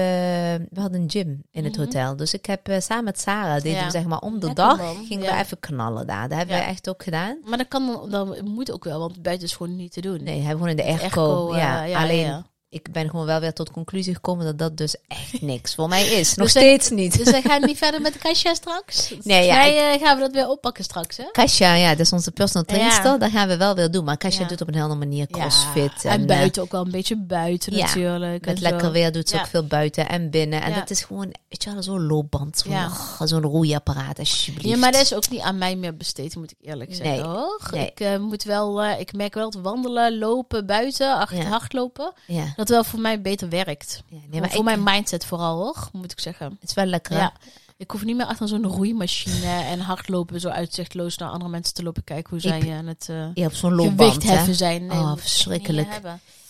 [0.69, 1.81] we hadden een gym in het Mhm.
[1.83, 2.15] hotel.
[2.15, 3.85] Dus ik heb eh, samen met Sarah, deden Ja.
[3.85, 5.05] we zeg maar om de Lekker, dag, man.
[5.05, 5.35] gingen Ja.
[5.35, 6.29] we even knallen daar.
[6.29, 6.61] Dat hebben Ja.
[6.61, 7.37] we echt ook gedaan.
[7.45, 10.23] Maar dat kan dan, moet ook wel, want buiten is gewoon niet te doen.
[10.23, 11.51] Nee, hebben we gewoon in de airco.
[11.51, 12.01] Airco, ja.
[12.03, 12.45] alleen.
[12.71, 16.07] Ik ben gewoon wel weer tot conclusie gekomen dat dat dus echt niks voor mij
[16.07, 16.35] is.
[16.35, 17.17] Nog Dus steeds niet.
[17.17, 19.13] Dus wij gaan niet verder met Kasia straks?
[19.23, 21.23] Nee, ja, Wij eh, gaan we dat weer oppakken straks, hè?
[21.31, 23.03] Kasia, ja, dat is onze personal trainster.
[23.11, 23.17] Ja.
[23.17, 24.03] Dat gaan we wel weer doen.
[24.03, 24.47] Maar Kasia Ja.
[24.47, 26.01] doet op een hele manier crossfit.
[26.01, 28.45] Ja, en, en eh, buiten ook wel een beetje buiten natuurlijk.
[28.45, 28.91] met lekker zo.
[28.91, 30.61] weer doet ze ook veel buiten en binnen.
[30.61, 32.57] En dat is gewoon, weet je wel, zo'n loopband.
[32.65, 34.67] Zo'n oh, zo'n roeiapparaat, alsjeblieft.
[34.69, 37.23] Ja, maar dat is ook niet aan mij meer besteed, moet ik eerlijk zeggen, Nee.
[37.23, 37.67] hoor.
[37.71, 37.85] Nee.
[37.87, 42.69] Ik eh, moet wel, ik merk wel dat wandelen, lopen, buiten, achter hardlopen, Ja, dat
[42.69, 44.03] wel voor mij beter werkt.
[44.07, 46.57] ja nee, Maar voor ik, mijn mindset vooral, hoor, moet ik zeggen.
[46.59, 47.17] het is wel lekker.
[47.17, 47.33] Ja.
[47.77, 51.83] Ik hoef niet meer achter zo'n roeimachine en hardlopen zo uitzichtloos naar andere mensen te
[51.83, 54.85] lopen kijken hoe zij Ik- aan het eh, Je hebt zo'n gewicht heffen zijn.
[54.85, 55.87] Nee, Oh, verschrikkelijk.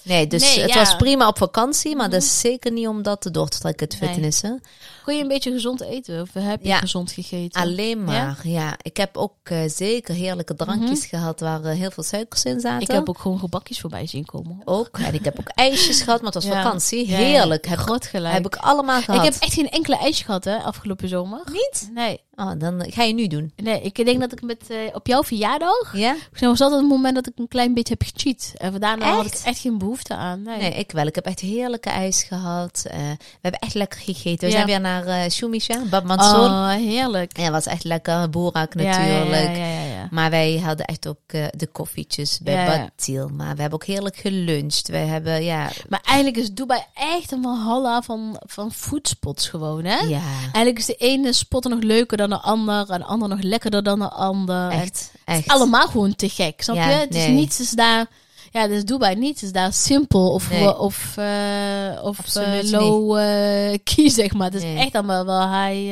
[0.03, 0.77] Nee, dus Nee, het ja.
[0.79, 2.29] was prima op vakantie, maar dat Mhm.
[2.29, 4.10] is zeker niet om dat te door te trekken, het Nee.
[4.10, 4.62] fitnessen.
[5.03, 6.22] Kon je een beetje gezond eten?
[6.22, 6.77] Of heb je Ja.
[6.77, 7.62] gezond gegeten?
[7.62, 8.75] Alleen maar, ja.
[8.81, 12.72] Ik heb ook eh, zeker heerlijke drankjes gehad waar eh, heel veel suikers in zaten.
[12.74, 12.81] Mhm.
[12.81, 14.62] Ik heb ook gewoon gebakjes voorbij zien komen.
[14.65, 14.98] ook.
[14.98, 17.05] En ik heb ook ijsjes gehad, maar het was vakantie.
[17.15, 17.65] Heerlijk.
[17.67, 18.34] Heb, gelijk.
[18.34, 19.25] heb ik allemaal gehad.
[19.25, 21.41] Ik heb echt geen enkele ijsje gehad, hè, afgelopen zomer.
[21.51, 21.89] Niet?
[21.93, 22.22] Nee.
[22.36, 23.52] Oh, dan ga je nu doen.
[23.56, 26.16] Nee, ik denk dat ik met, eh, op jouw verjaardag, Ja?
[26.40, 28.54] was altijd het moment dat ik een klein beetje heb gecheat.
[28.58, 29.60] En daarna had ik Echt?
[29.60, 30.42] geen behoefte aan.
[30.42, 30.58] Nee.
[30.58, 31.06] Nee, ik wel.
[31.06, 32.86] Ik heb echt heerlijke ijs gehad.
[32.90, 34.40] Eh, we hebben echt lekker gegeten.
[34.40, 34.52] We Ja.
[34.52, 36.46] zijn weer naar eh Shumisha, Bab Mansour.
[36.50, 37.38] Oh, heerlijk.
[37.38, 38.30] Ja, was echt lekker.
[38.30, 39.56] Boerak Ja, natuurlijk.
[39.58, 39.64] Ja,
[40.01, 40.08] ja.
[40.12, 42.65] Maar wij hadden echt ook eh, de koffietjes bij Ja.
[42.65, 43.29] Batil.
[43.29, 44.88] Maar we hebben ook heerlijk geluncht.
[44.88, 45.70] We hebben, ja...
[45.89, 50.00] Maar eigenlijk is Dubai echt een walhalla van, van foodspots gewoon, hè?
[50.00, 52.89] Ja, Eigenlijk is de ene spot nog leuker dan de ander.
[52.89, 54.70] En de andere nog lekkerder dan de ander.
[54.70, 55.12] Echt.
[55.25, 55.48] echt.
[55.48, 56.81] allemaal gewoon te gek, snap je?
[56.81, 58.08] Het is niets is daar...
[58.51, 60.77] Ja, dus Dubai niets is daar simpel of, Nee.
[60.77, 64.46] of, eh, of eh, low eh, key, zeg maar.
[64.48, 64.77] Het is Nee.
[64.77, 65.91] echt allemaal wel high,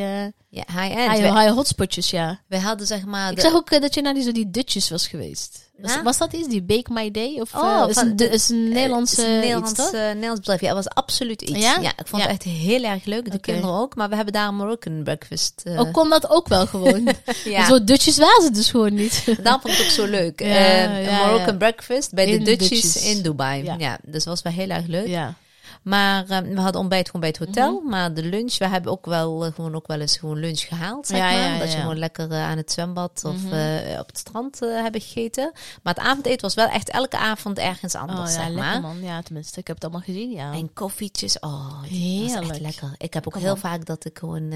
[0.49, 2.39] Ja, high, We, high hotspotjes, ja.
[2.47, 3.29] we hadden zeg maar...
[3.29, 5.68] Ik de- zag ook dat je naar die, zo die Dutches was geweest.
[6.03, 6.47] Was, dat iets?
[6.47, 7.39] Die Bake My Day?
[7.39, 9.91] Of, Oh, eh, is, een, de- is een Nederlandse Het is een iets, Nederlands, toch?
[9.93, 10.61] eh, Nederlands bedrijf.
[10.61, 11.59] Ja, het was absoluut iets.
[11.59, 11.77] Ja?
[11.81, 12.27] Ja, ik vond Ja.
[12.29, 13.31] het echt heel erg leuk.
[13.31, 13.95] De kinderen ook.
[13.95, 15.61] Maar we hebben daar een Moroccan breakfast.
[15.63, 17.07] eh, Oh, kon dat ook wel gewoon?
[17.45, 17.65] ja.
[17.65, 19.23] Zo Dutches waren ze dus gewoon niet.
[19.43, 20.41] Daarom vond ik het ook zo leuk.
[20.41, 23.15] Eh, een Moroccan breakfast bij In de Dutchies Dutchies.
[23.15, 23.63] in Dubai.
[23.63, 23.75] Ja.
[23.77, 23.97] Ja.
[24.03, 25.07] dus dat was wel heel erg leuk.
[25.07, 25.33] ja.
[25.81, 27.79] Maar eh, we hadden ontbijt gewoon bij het hotel.
[27.79, 27.89] Mhm.
[27.89, 31.07] Maar de lunch, we hebben ook wel eh, gewoon ook wel eens gewoon lunch gehaald,
[31.07, 31.33] zeg Ja, maar.
[31.53, 33.53] ja, dat je gewoon lekker eh, aan het zwembad of Mhm.
[33.53, 35.51] eh, op het strand hebben gegeten.
[35.83, 38.81] Maar het avondeten was wel echt elke avond ergens Oh anders, ja, zeg maar.
[38.81, 39.01] man.
[39.01, 40.53] Ja, tenminste, ik heb het allemaal gezien, ja.
[40.53, 42.59] En koffietjes, oh, echt Heerlijk.
[42.59, 42.93] lekker.
[42.97, 43.59] Ik heb ook Kom heel op.
[43.59, 44.51] vaak dat ik gewoon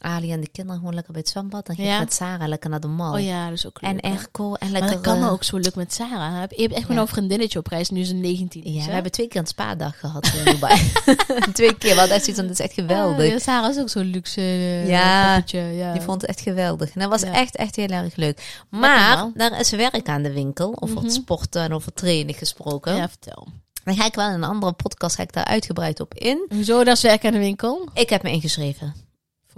[0.00, 1.66] Ali en de kinderen gewoon lekker bij het zwembad.
[1.66, 3.12] Dan ging ik met Sarah lekker naar de mall.
[3.20, 3.90] Oh ja, dat is ook leuk.
[4.02, 4.16] En hè.
[4.16, 4.90] Erco en Maar lekker...
[4.90, 6.32] dat kan eh, ook zo leuk met Sarah.
[6.32, 6.96] Je hebt echt Ja.
[6.96, 7.90] een vriendinnetje op reis.
[7.90, 8.72] Nu is ze 19.
[8.72, 10.90] Ja, is, we hebben twee keer een spa-dag gehad in Dubai.
[11.52, 13.26] twee keer, wat echt zoiets dat is echt geweldig.
[13.32, 15.92] Ja, Sarah is ook zo'n luxe eh, Ja, poppetje, ja.
[15.92, 16.94] Die vond het echt geweldig.
[16.94, 18.64] En dat was echt, echt heel erg leuk.
[18.70, 20.76] Maar daar is werk aan de winkel.
[20.80, 21.04] Over Mhm.
[21.04, 22.94] het sporten en over trainen gesproken.
[22.96, 23.48] Ja, vertel.
[23.84, 26.46] Dan ga ik wel in een andere podcast ga ik daar uitgebreid op in.
[26.48, 27.88] Hoezo, dat is werk aan de winkel?
[27.94, 28.94] Ik heb me ingeschreven.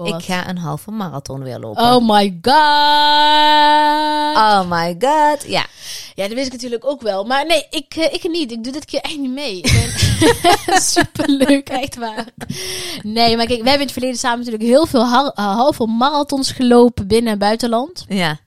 [0.00, 0.22] Voor ik wat?
[0.22, 1.82] ga een halve marathon weer lopen.
[1.82, 2.56] Oh my god!
[4.36, 5.44] Oh my god.
[5.46, 5.66] Ja.
[6.14, 7.24] Ja, dat wist ik natuurlijk ook wel.
[7.24, 8.52] Maar nee, ik, eh, ik niet.
[8.52, 9.60] Ik doe dit keer echt niet mee.
[10.92, 12.26] Superleuk, echt waar.
[13.02, 16.52] Nee, maar kijk, we hebben in het verleden samen natuurlijk heel veel eh, halve marathons
[16.52, 18.04] gelopen binnen en buitenland.
[18.08, 18.38] Ja.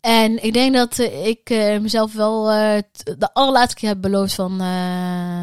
[0.00, 2.82] En ik denk dat eh, ik eh, mezelf wel eh,
[3.18, 4.62] de allerlaatste keer heb beloofd van,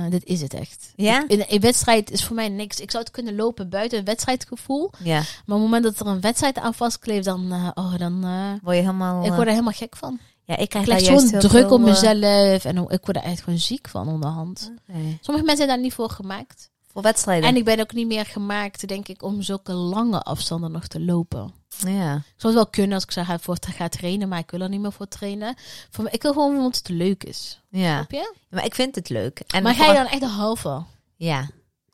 [0.09, 0.91] dit is het echt.
[0.95, 1.23] Ja?
[1.27, 2.79] In een wedstrijd is voor mij niks.
[2.79, 4.91] Ik zou het kunnen lopen buiten het wedstrijdgevoel.
[5.03, 5.15] Ja.
[5.15, 5.23] Maar
[5.57, 8.21] op het moment dat er een wedstrijd aan vastkleeft, dan, oh, dan
[8.63, 9.25] Word je helemaal...
[9.25, 10.19] ik word er helemaal gek van.
[10.43, 13.41] ja, ik krijg Ik juist zo'n druk veel, op mezelf en ik word er echt
[13.41, 14.71] gewoon ziek van onderhand.
[14.85, 15.17] nee.
[15.21, 16.69] Sommige mensen zijn daar niet voor gemaakt.
[16.91, 17.49] Voor wedstrijden.
[17.49, 20.99] En ik ben ook niet meer gemaakt, denk ik, om zulke lange afstanden nog te
[20.99, 21.53] lopen.
[21.87, 22.15] Ja.
[22.15, 24.61] Ik zou het wel kunnen als ik zou gaan voor ga trainen, maar ik wil
[24.61, 25.55] er niet meer voor trainen.
[25.89, 27.59] Voor me, ik wil gewoon omdat het leuk is.
[27.69, 27.95] Ja.
[27.95, 28.33] Snap je?
[28.49, 29.39] Maar ik vind het leuk.
[29.47, 30.83] En maar ga je dan echt de halve?
[31.15, 31.49] Ja.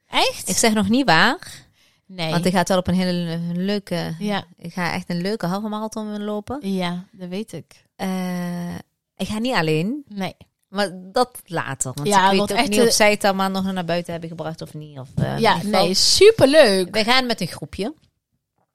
[0.08, 0.50] Echt?
[0.50, 1.66] Ik zeg nog niet waar.
[2.06, 2.32] nee.
[2.32, 4.16] Want ik ga het wel op een hele le- leuke...
[4.20, 6.58] Ja, Ik ga echt een leuke halve marathon lopen.
[6.72, 7.86] ja, dat weet ik.
[7.96, 8.76] Eh,
[9.16, 10.04] ik ga niet alleen.
[10.08, 10.36] Nee.
[10.68, 11.92] Maar dat later.
[11.94, 14.30] Want Ja, ik weet ook echt, niet of zij het allemaal nog naar buiten hebben
[14.30, 15.00] gebracht of niet.
[15.00, 16.94] Of, eh, ja, nee, superleuk.
[16.94, 17.94] Wij gaan met een groepje.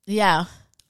[0.04, 0.46] Ja.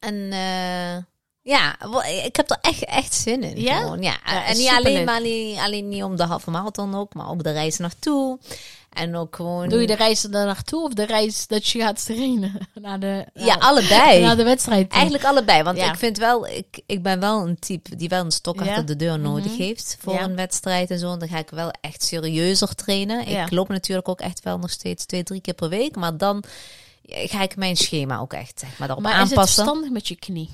[0.06, 1.02] En eh,
[1.42, 1.76] ja,
[2.24, 3.60] ik heb er echt, echt zin in.
[3.60, 3.78] Ja?
[3.78, 4.02] Gewoon.
[4.02, 4.16] ja.
[4.24, 7.42] Ja, en niet alleen, maar niet, alleen niet om de halve marathon ook, maar ook
[7.44, 8.38] de reis naartoe.
[8.92, 9.68] En ook gewoon...
[9.68, 12.52] Doe je de reis er naartoe of de reis dat je gaat trainen?
[12.74, 14.20] Naar de, Ja, allebei.
[14.24, 14.84] Naar de wedstrijd.
[14.84, 14.92] toe?
[14.98, 15.90] Eigenlijk allebei, want Ja.
[15.92, 18.68] ik vind wel, ik, ik ben wel een type die wel een stok Ja.
[18.68, 19.62] achter de deur nodig Mhm.
[19.62, 20.22] heeft voor Ja.
[20.22, 21.12] een wedstrijd en zo.
[21.12, 23.26] En dan ga ik wel echt serieuzer trainen.
[23.26, 26.42] Ik loop natuurlijk ook echt wel nog steeds twee, drie keer per week, maar dan
[27.08, 29.54] ga ik mijn schema ook echt zeg maar, daarop maar is het aanpassen.
[29.64, 30.50] verstandig met je knie?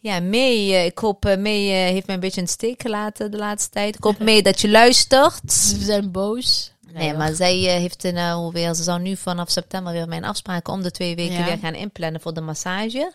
[0.00, 0.74] Ja, mee.
[0.74, 3.36] eh, Ik hoop eh, mee eh, heeft mij een beetje in de steek gelaten de
[3.36, 3.94] laatste tijd.
[3.96, 5.52] Ik hoop mee dat je luistert.
[5.68, 6.72] Ze zijn boos.
[6.92, 10.82] Nee, maar zij heeft eh, weer, ze zou nu vanaf september weer mijn afspraken om
[10.82, 11.44] de twee weken Ja.
[11.44, 13.12] weer gaan inplannen voor de massage.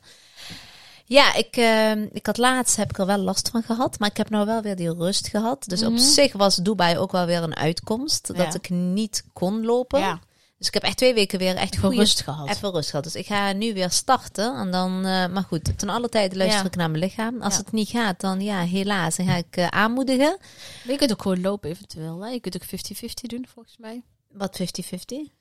[1.05, 4.17] Ja, ik, eh, ik had laatst heb ik er wel last van gehad, maar ik
[4.17, 5.63] heb nou wel weer die rust gehad.
[5.67, 6.01] Dus op Mhm.
[6.01, 9.99] zich was Dubai ook wel weer een uitkomst dat ik niet kon lopen.
[9.99, 10.19] Ja,
[10.57, 12.49] Dus ik heb echt twee weken weer echt even rust gehad.
[12.49, 13.03] Even rust gehad.
[13.03, 14.55] Dus ik ga nu weer starten.
[14.55, 16.67] En dan, eh, maar goed, ten alle tijde luister Ja.
[16.67, 17.41] ik naar mijn lichaam.
[17.41, 17.59] Als Ja.
[17.59, 19.15] het niet gaat, dan ja, helaas.
[19.15, 20.37] Dan ga ik eh, aanmoedigen.
[20.83, 22.21] Maar je kunt ook gewoon lopen eventueel.
[22.25, 22.29] Hè?
[22.29, 24.03] Je kunt ook 50-50 doen volgens mij.
[24.31, 25.31] Wat 50-50?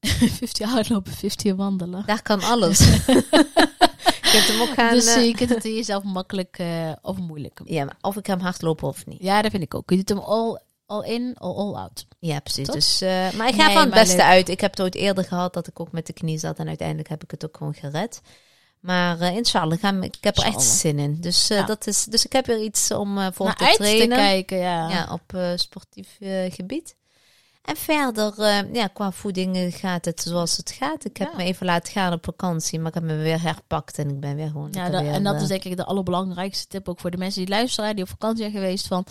[0.00, 2.02] 50 hardlopen, 50 wandelen.
[2.06, 2.78] Daar kan alles.
[3.02, 4.90] je kunt hem ook gaan...
[4.94, 6.62] dus eh, je kunt het jezelf makkelijk
[7.02, 9.22] of moeilijk ja, maar of ik hem hardlopen of niet.
[9.22, 9.90] Ja, dat vind ik ook.
[9.90, 10.58] Je doet hem all,
[10.92, 12.06] all in, all, all out.
[12.18, 12.68] Ja, precies.
[12.68, 14.24] Dus, eh, maar ik ga Nee, van het beste leuk.
[14.24, 14.48] uit.
[14.48, 16.58] Ik heb het ooit eerder gehad dat ik ook met de knie zat.
[16.58, 18.20] En uiteindelijk heb ik het ook gewoon gered.
[18.80, 21.20] Maar eh inshallah, ik, ga, ik heb er echt zin in.
[21.20, 21.64] Dus, eh, Ja.
[21.66, 24.08] dat is, dus ik heb weer iets om voor te trainen.
[24.08, 24.88] te kijken, ja.
[24.90, 26.96] ja, op sportief gebied.
[27.62, 31.04] En verder, eh, ja, qua voeding eh, gaat het zoals het gaat.
[31.04, 31.36] Ik heb Ja.
[31.36, 34.36] me even laten gaan op vakantie, maar ik heb me weer herpakt en ik ben
[34.36, 34.68] weer gewoon.
[34.70, 37.16] Ja, lekker dat- weer, en dat is denk ik de allerbelangrijkste tip ook voor de
[37.16, 38.86] mensen die luisteren, die op vakantie zijn geweest.
[38.86, 39.04] Van,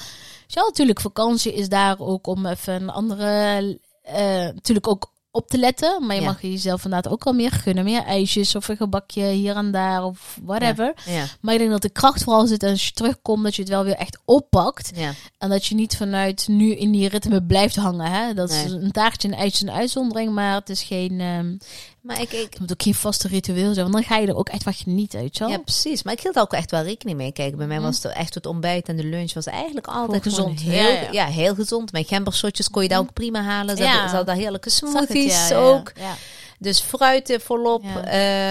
[0.47, 4.15] ja, natuurlijk, vakantie is daar ook om even een andere, eh,
[4.53, 6.05] natuurlijk ook op te letten.
[6.05, 6.27] Maar je Ja.
[6.27, 7.83] mag jezelf inderdaad ook al meer gunnen.
[7.83, 10.93] Meer ijsjes of een gebakje hier en daar of whatever.
[11.05, 13.71] ja, Maar ik denk dat de kracht vooral zit als je terugkomt, dat je het
[13.71, 14.91] wel weer echt oppakt.
[15.37, 18.11] En dat je niet vanuit nu in die ritme blijft hangen.
[18.11, 18.33] Hè?
[18.33, 21.19] Dat is een taartje en ijsje een uitzondering, maar het is geen...
[21.19, 21.55] ehm,
[22.01, 24.35] maar ik, ik, het moet ook geen vaste ritueel zijn, want dan ga je er
[24.35, 25.49] ook echt wat genieten, je wel?
[25.49, 26.03] ja, precies.
[26.03, 27.31] Maar ik hield ook echt wel rekening mee.
[27.31, 30.59] Kijk, bij mij was het echt het ontbijt en de lunch was eigenlijk altijd gezond.
[30.59, 31.25] Heel, Ja, ja, ja.
[31.25, 31.91] heel gezond.
[31.91, 33.77] Mijn gembershotjes kon je daar ook prima halen.
[33.77, 34.07] Ze Ja.
[34.07, 35.91] hadden, heerlijke het, smoothies ja, ja, ook.
[35.95, 36.15] ja.
[36.59, 37.83] Dus fruit er volop.
[37.83, 38.03] Ja.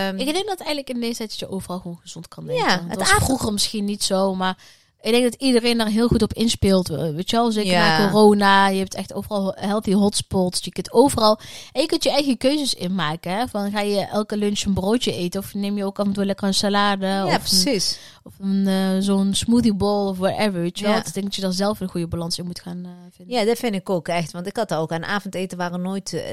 [0.08, 2.70] Ehm, Ik denk dat eigenlijk in deze tijd je overal gewoon gezond kan Ja, leven.
[2.70, 4.56] het dat was avond- vroeger misschien niet zo, maar
[5.02, 6.90] ik denk dat iedereen daar heel goed op inspeelt.
[6.90, 7.98] Eh, Weet je wel, zeker Ja.
[7.98, 8.68] na corona.
[8.68, 10.64] Je hebt echt overal healthy hotspots.
[10.64, 11.38] Je kunt overal...
[11.72, 13.32] En je kunt je eigen keuzes inmaken.
[13.36, 13.48] Hè?
[13.48, 15.40] Van, ga je elke lunch een broodje eten?
[15.40, 17.06] Of neem je ook af en toe lekker een salade?
[17.06, 17.98] ja, of een, precies.
[18.22, 20.60] of een, eh, zo'n smoothie bowl of whatever.
[20.60, 20.94] Weet je wel?
[20.94, 20.98] Ja.
[21.04, 23.36] Ik denk dat je daar zelf een goede balans in moet gaan eh, vinden.
[23.36, 24.32] Ja, dat vind ik ook echt.
[24.32, 26.24] Want ik had ook aan avondeten waren nooit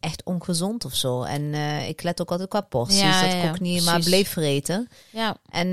[0.00, 1.22] echt ongezond of zo.
[1.22, 1.54] En
[1.88, 3.00] ik let ook altijd qua porties.
[3.00, 4.88] Ja, dat ik ook niet maar bleef vreten.
[5.10, 5.36] Ja.
[5.50, 5.68] En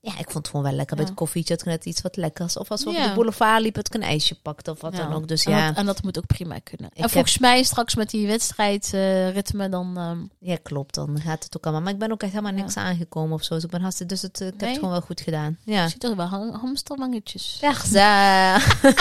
[0.00, 0.96] ja, ik vond het gewoon wel lekker.
[0.96, 1.12] Bij Ja.
[1.52, 2.56] Het ik net iets wat lekkers.
[2.56, 3.02] Of als we Ja.
[3.02, 5.02] op de boulevard liepen, ik een ijsje pakt of wat Ja.
[5.02, 5.28] dan ook.
[5.28, 6.86] Dus En, ja, dat, en dat moet ook prima kunnen.
[6.90, 9.92] Ik en heb- volgens mij straks met die wedstrijdritme dan...
[9.96, 10.18] ehm,
[10.50, 10.94] ja, klopt.
[10.94, 11.82] Dan gaat het ook allemaal.
[11.82, 12.60] Maar ik ben ook echt helemaal Ja.
[12.60, 13.54] niks aangekomen of zo.
[13.54, 15.56] Dus ik ben hartstikke, dus het, eh, ik heb het gewoon wel goed gedaan.
[15.64, 15.88] Ja.
[15.88, 17.58] Ziet er wel hang- hamsterwangetjes.
[17.60, 17.90] Ja, ze-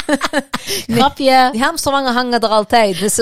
[0.88, 0.98] Nee.
[0.98, 1.50] Grapje.
[1.52, 3.00] Die hamsterwangen hangen er altijd.
[3.00, 3.16] Dus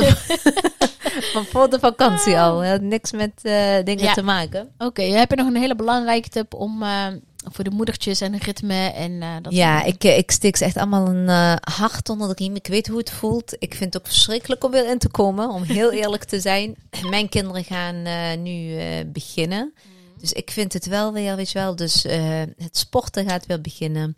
[1.33, 2.59] van voor de vakantie al.
[2.59, 4.13] Het had niks met eh, dingen Ja.
[4.13, 4.69] te maken.
[4.77, 7.05] Oké, heb je nog een hele belangrijke tip om eh,
[7.43, 10.77] voor de moedertjes en ritme en eh, dat Ja, ik, eh, ik steek ze echt
[10.77, 12.55] allemaal een eh, hart onder de riem.
[12.55, 13.55] Ik weet hoe het voelt.
[13.59, 16.75] Ik vind het ook verschrikkelijk om weer in te komen, om heel eerlijk te zijn.
[17.09, 18.03] Mijn kinderen gaan
[18.43, 19.73] nu beginnen.
[20.17, 21.75] Dus ik vind het wel weer, weet je wel.
[21.75, 22.03] Dus
[22.57, 24.17] het sporten gaat weer beginnen.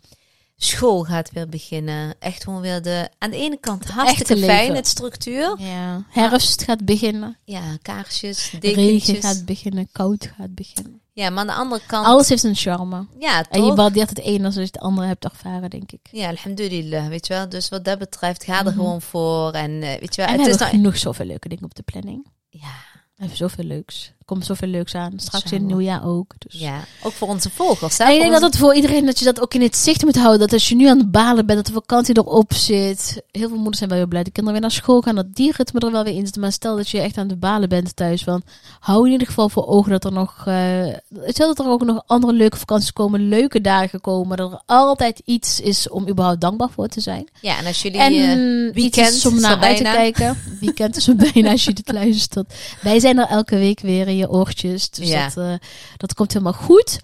[0.56, 2.14] School gaat weer beginnen.
[2.18, 3.08] Echt gewoon weer de...
[3.18, 5.56] Aan de ene kant hartstikke fijn, het structuur.
[5.58, 9.24] Ja, herfst gaat beginnen, Ja, kaarsjes, regen dekentjes.
[9.24, 11.01] gaat beginnen, koud gaat beginnen.
[11.14, 12.06] Ja, maar aan de andere kant...
[12.06, 13.06] Alles heeft een charme.
[13.18, 13.76] Ja, En je toch?
[13.76, 16.08] waardeert het ene als je het andere hebt ervaren, denk ik.
[16.10, 17.48] Ja, alhamdulillah, weet je wel.
[17.48, 18.74] Dus wat dat betreft, ga er Mhm.
[18.74, 19.50] gewoon voor.
[19.52, 20.70] En eh, weet je wel, En we het is nou...
[20.70, 22.26] genoeg zoveel leuke dingen op de planning.
[22.48, 22.68] Ja,
[23.14, 24.12] We hebben zoveel leuks.
[24.32, 25.12] Komt zoveel leuks aan.
[25.16, 26.34] Straks in het nieuwjaar ook.
[26.38, 26.60] Dus.
[26.60, 27.98] ja, ook voor onze volgers.
[27.98, 30.04] hè, En ik denk dat het voor iedereen, dat je dat ook in het zicht
[30.04, 30.40] moet houden.
[30.40, 33.22] Dat als je nu aan het balen bent, dat de vakantie erop zit.
[33.30, 34.22] Heel veel moeders zijn wel heel blij.
[34.22, 36.36] De kinderen weer naar school gaan, dat die ritme er wel weer in zit.
[36.36, 38.22] Maar stel dat je echt aan het balen bent thuis.
[38.22, 38.42] Van,
[38.80, 40.86] hou in ieder geval voor ogen dat er nog, eh
[41.26, 43.28] stel dat er ook nog andere leuke vakanties komen.
[43.28, 44.36] Leuke dagen komen.
[44.36, 47.28] Dat er altijd iets is om überhaupt dankbaar voor te zijn.
[47.40, 48.00] Ja, en als jullie...
[48.00, 50.38] En eh, weekend om naar uit te kijken.
[50.60, 52.54] Weekend is er bijna als je dit luistert.
[52.82, 54.90] Wij zijn er elke week weer je oortjes.
[54.90, 55.28] Dus Ja.
[55.28, 55.54] dat, eh,
[55.96, 56.98] dat komt helemaal goed.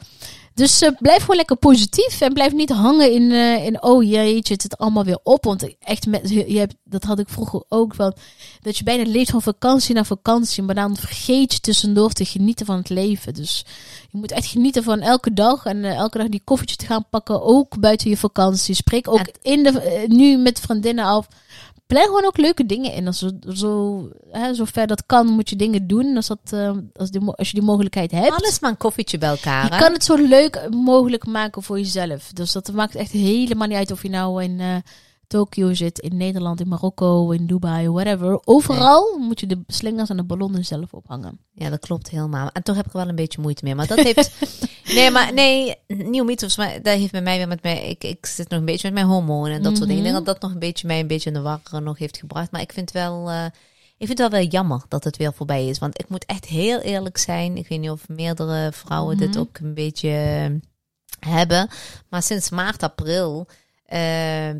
[0.59, 2.21] Dus eh, blijf gewoon lekker positief.
[2.21, 5.45] En blijf niet hangen in, eh, in oh jeetje, het zit allemaal weer op.
[5.45, 8.17] Want echt, met, je hebt, dat had ik vroeger ook wel.
[8.61, 10.63] Dat je bijna leeft van vakantie naar vakantie.
[10.63, 13.35] Maar dan vergeet je tussendoor te genieten van het leven.
[13.35, 13.65] Dus
[14.11, 15.65] je moet echt genieten van elke dag.
[15.65, 17.43] En elke dag die koffietje te gaan pakken.
[17.43, 18.75] Ook buiten je vakantie.
[18.75, 21.27] Spreek ook in de, nu met vriendinnen af.
[21.89, 23.07] Plan gewoon ook leuke dingen in.
[23.07, 26.17] Als, zo, zo, hè, zover dat kan, moet je dingen doen.
[26.17, 28.31] Als, dat, eh, als, die, als je die mogelijkheid hebt.
[28.31, 29.65] Alles maar een koffietje bij elkaar.
[29.65, 29.79] Je hè?
[29.79, 32.33] kan het zo leuk mogelijk maken voor jezelf.
[32.33, 34.77] Dus dat maakt echt helemaal niet uit of je nou in eh,
[35.29, 38.41] Tokio zit, in Nederland, in Marokko, in Dubai, whatever.
[38.45, 41.39] Overal moet je de slingers en de ballonnen zelf ophangen.
[41.53, 42.51] Ja, dat klopt helemaal.
[42.53, 43.75] En toch heb ik wel een beetje moeite mee.
[43.75, 44.31] Maar dat heeft.
[44.95, 46.57] nee, maar nee, nieuw mythos.
[46.57, 47.89] Maar dat heeft bij mij weer met mij.
[47.89, 50.05] Ik, ik zit nog een beetje met mijn hormonen en dat soort dingen.
[50.05, 52.17] Ik denk dat dat nog een beetje mij een beetje in de war nog heeft
[52.19, 52.51] gebracht.
[52.51, 53.31] Maar ik vind wel.
[53.31, 53.45] eh,
[53.97, 55.79] ik vind het wel wel jammer dat het weer voorbij is.
[55.79, 57.57] Want ik moet echt heel eerlijk zijn.
[57.57, 59.39] Ik weet niet of meerdere vrouwen dit Mhm.
[59.39, 61.69] ook een beetje eh, hebben.
[62.09, 63.47] Maar sinds maart, april.
[63.85, 64.51] eh,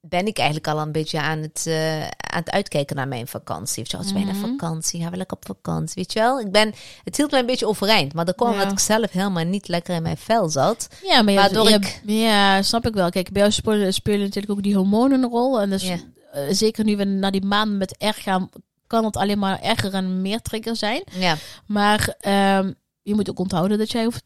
[0.00, 3.82] ben ik eigenlijk al een beetje aan het, eh, aan het uitkijken naar mijn vakantie.
[3.84, 4.48] Je wel, het is bijna Mhm.
[4.50, 6.40] vakantie, gaan we lekker op vakantie, weet je wel.
[6.40, 8.54] Ik ben, het hield mij een beetje overeind, maar dat kwam Ja.
[8.54, 10.88] omdat ik zelf helemaal niet lekker in mijn vel zat.
[11.02, 13.10] Ja, maar hebt- Waardoor je ik- ja, snap ik wel.
[13.10, 15.60] Kijk, bij jou spelen, spelen natuurlijk ook die hormonen een rol.
[15.60, 15.96] En dus Ja.
[16.32, 18.48] eh, zeker nu we naar die maanden met R gaan,
[18.86, 21.02] kan het alleen maar erger en meer trigger zijn.
[21.12, 24.20] Ja, Maar ehm, je moet ook onthouden dat jij over,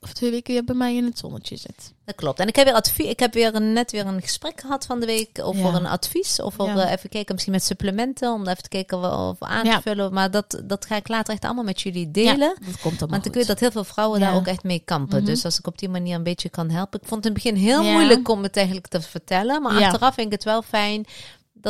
[0.00, 1.94] over twee weken weer bij mij in het zonnetje zit.
[2.04, 2.38] dat klopt.
[2.40, 3.06] En ik heb weer advies.
[3.06, 5.74] Ik heb weer een, net weer een gesprek gehad van de week over Ja.
[5.74, 6.40] een advies.
[6.40, 6.90] Of over, Ja.
[6.90, 10.12] even kijken, misschien met supplementen, om even te kijken of, of aan te vullen.
[10.12, 12.56] Maar dat, dat ga ik later echt allemaal met jullie delen.
[12.66, 15.16] Dat komt Want ik weet dat heel veel vrouwen daar ook echt mee kampen.
[15.16, 15.26] Mhm.
[15.26, 17.00] Dus als ik op die manier een beetje kan helpen.
[17.00, 19.62] Ik vond het in het begin heel moeilijk om het eigenlijk te vertellen.
[19.62, 21.04] Maar achteraf vind ik het wel fijn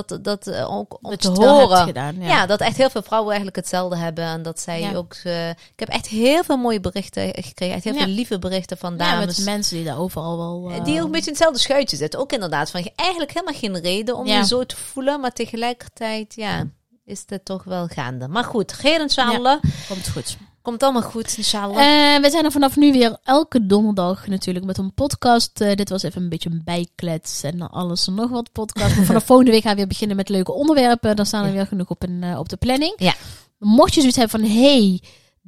[0.05, 1.85] dat, dat eh, ook om dat te horen.
[1.87, 2.17] gedaan.
[2.21, 2.27] Ja.
[2.27, 2.47] Ja.
[2.47, 4.25] dat echt heel veel vrouwen eigenlijk hetzelfde hebben.
[4.25, 4.95] En dat zij Ja.
[4.95, 5.15] ook...
[5.25, 7.75] eh, ik heb echt heel veel mooie berichten gekregen.
[7.75, 7.99] Echt heel Ja.
[8.05, 9.39] veel lieve berichten van dames.
[9.39, 10.71] mensen die daar overal wel...
[10.71, 12.21] eh, die ook een beetje in hetzelfde schuitje zitten.
[12.21, 15.21] Ook inderdaad van eigenlijk helemaal geen reden om je zo te voelen.
[15.21, 16.67] Maar tegelijkertijd, ja,
[17.05, 18.29] is het toch wel gaande.
[18.29, 19.63] Maar goed, inshallah.
[19.89, 20.37] Komt goed.
[20.67, 21.77] Komt allemaal goed, inshallah.
[22.15, 25.61] Eh, we zijn er vanaf nu weer elke donderdag natuurlijk met een podcast.
[25.61, 28.97] Eh, dit was even een beetje een bijklets en alles en nog wat podcast.
[28.97, 31.17] Maar vanaf volgende week gaan we weer beginnen met leuke onderwerpen.
[31.17, 31.55] Dan staan er Ja.
[31.55, 32.93] weer genoeg op, een, eh, op de planning.
[32.97, 33.15] Ja.
[33.59, 35.01] Mocht je zoiets hebben van, hey,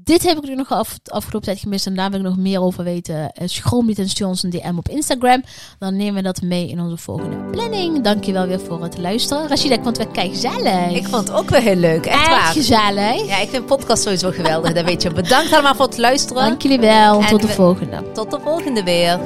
[0.04, 2.36] dit heb ik nu nog af, de afgelopen tijd gemist en daar wil ik nog
[2.36, 3.32] meer over weten.
[3.32, 5.42] eh, schroom niet en stuur ons een DM op Instagram.
[5.78, 8.02] Dan nemen we dat mee in onze volgende planning.
[8.04, 9.48] Dankjewel weer voor het luisteren.
[9.48, 10.90] Rashida, ik vond het weer gezellig.
[10.90, 12.52] Ik vond het ook weer heel leuk, echt Echt waar.
[12.52, 13.26] gezellig.
[13.26, 15.10] Ja, ik vind podcast sowieso geweldig, dat weet je.
[15.12, 16.42] Bedankt allemaal voor het luisteren.
[16.42, 17.20] Dank jullie wel.
[17.20, 18.12] En Tot de volgende.
[18.12, 19.18] Tot de volgende weer.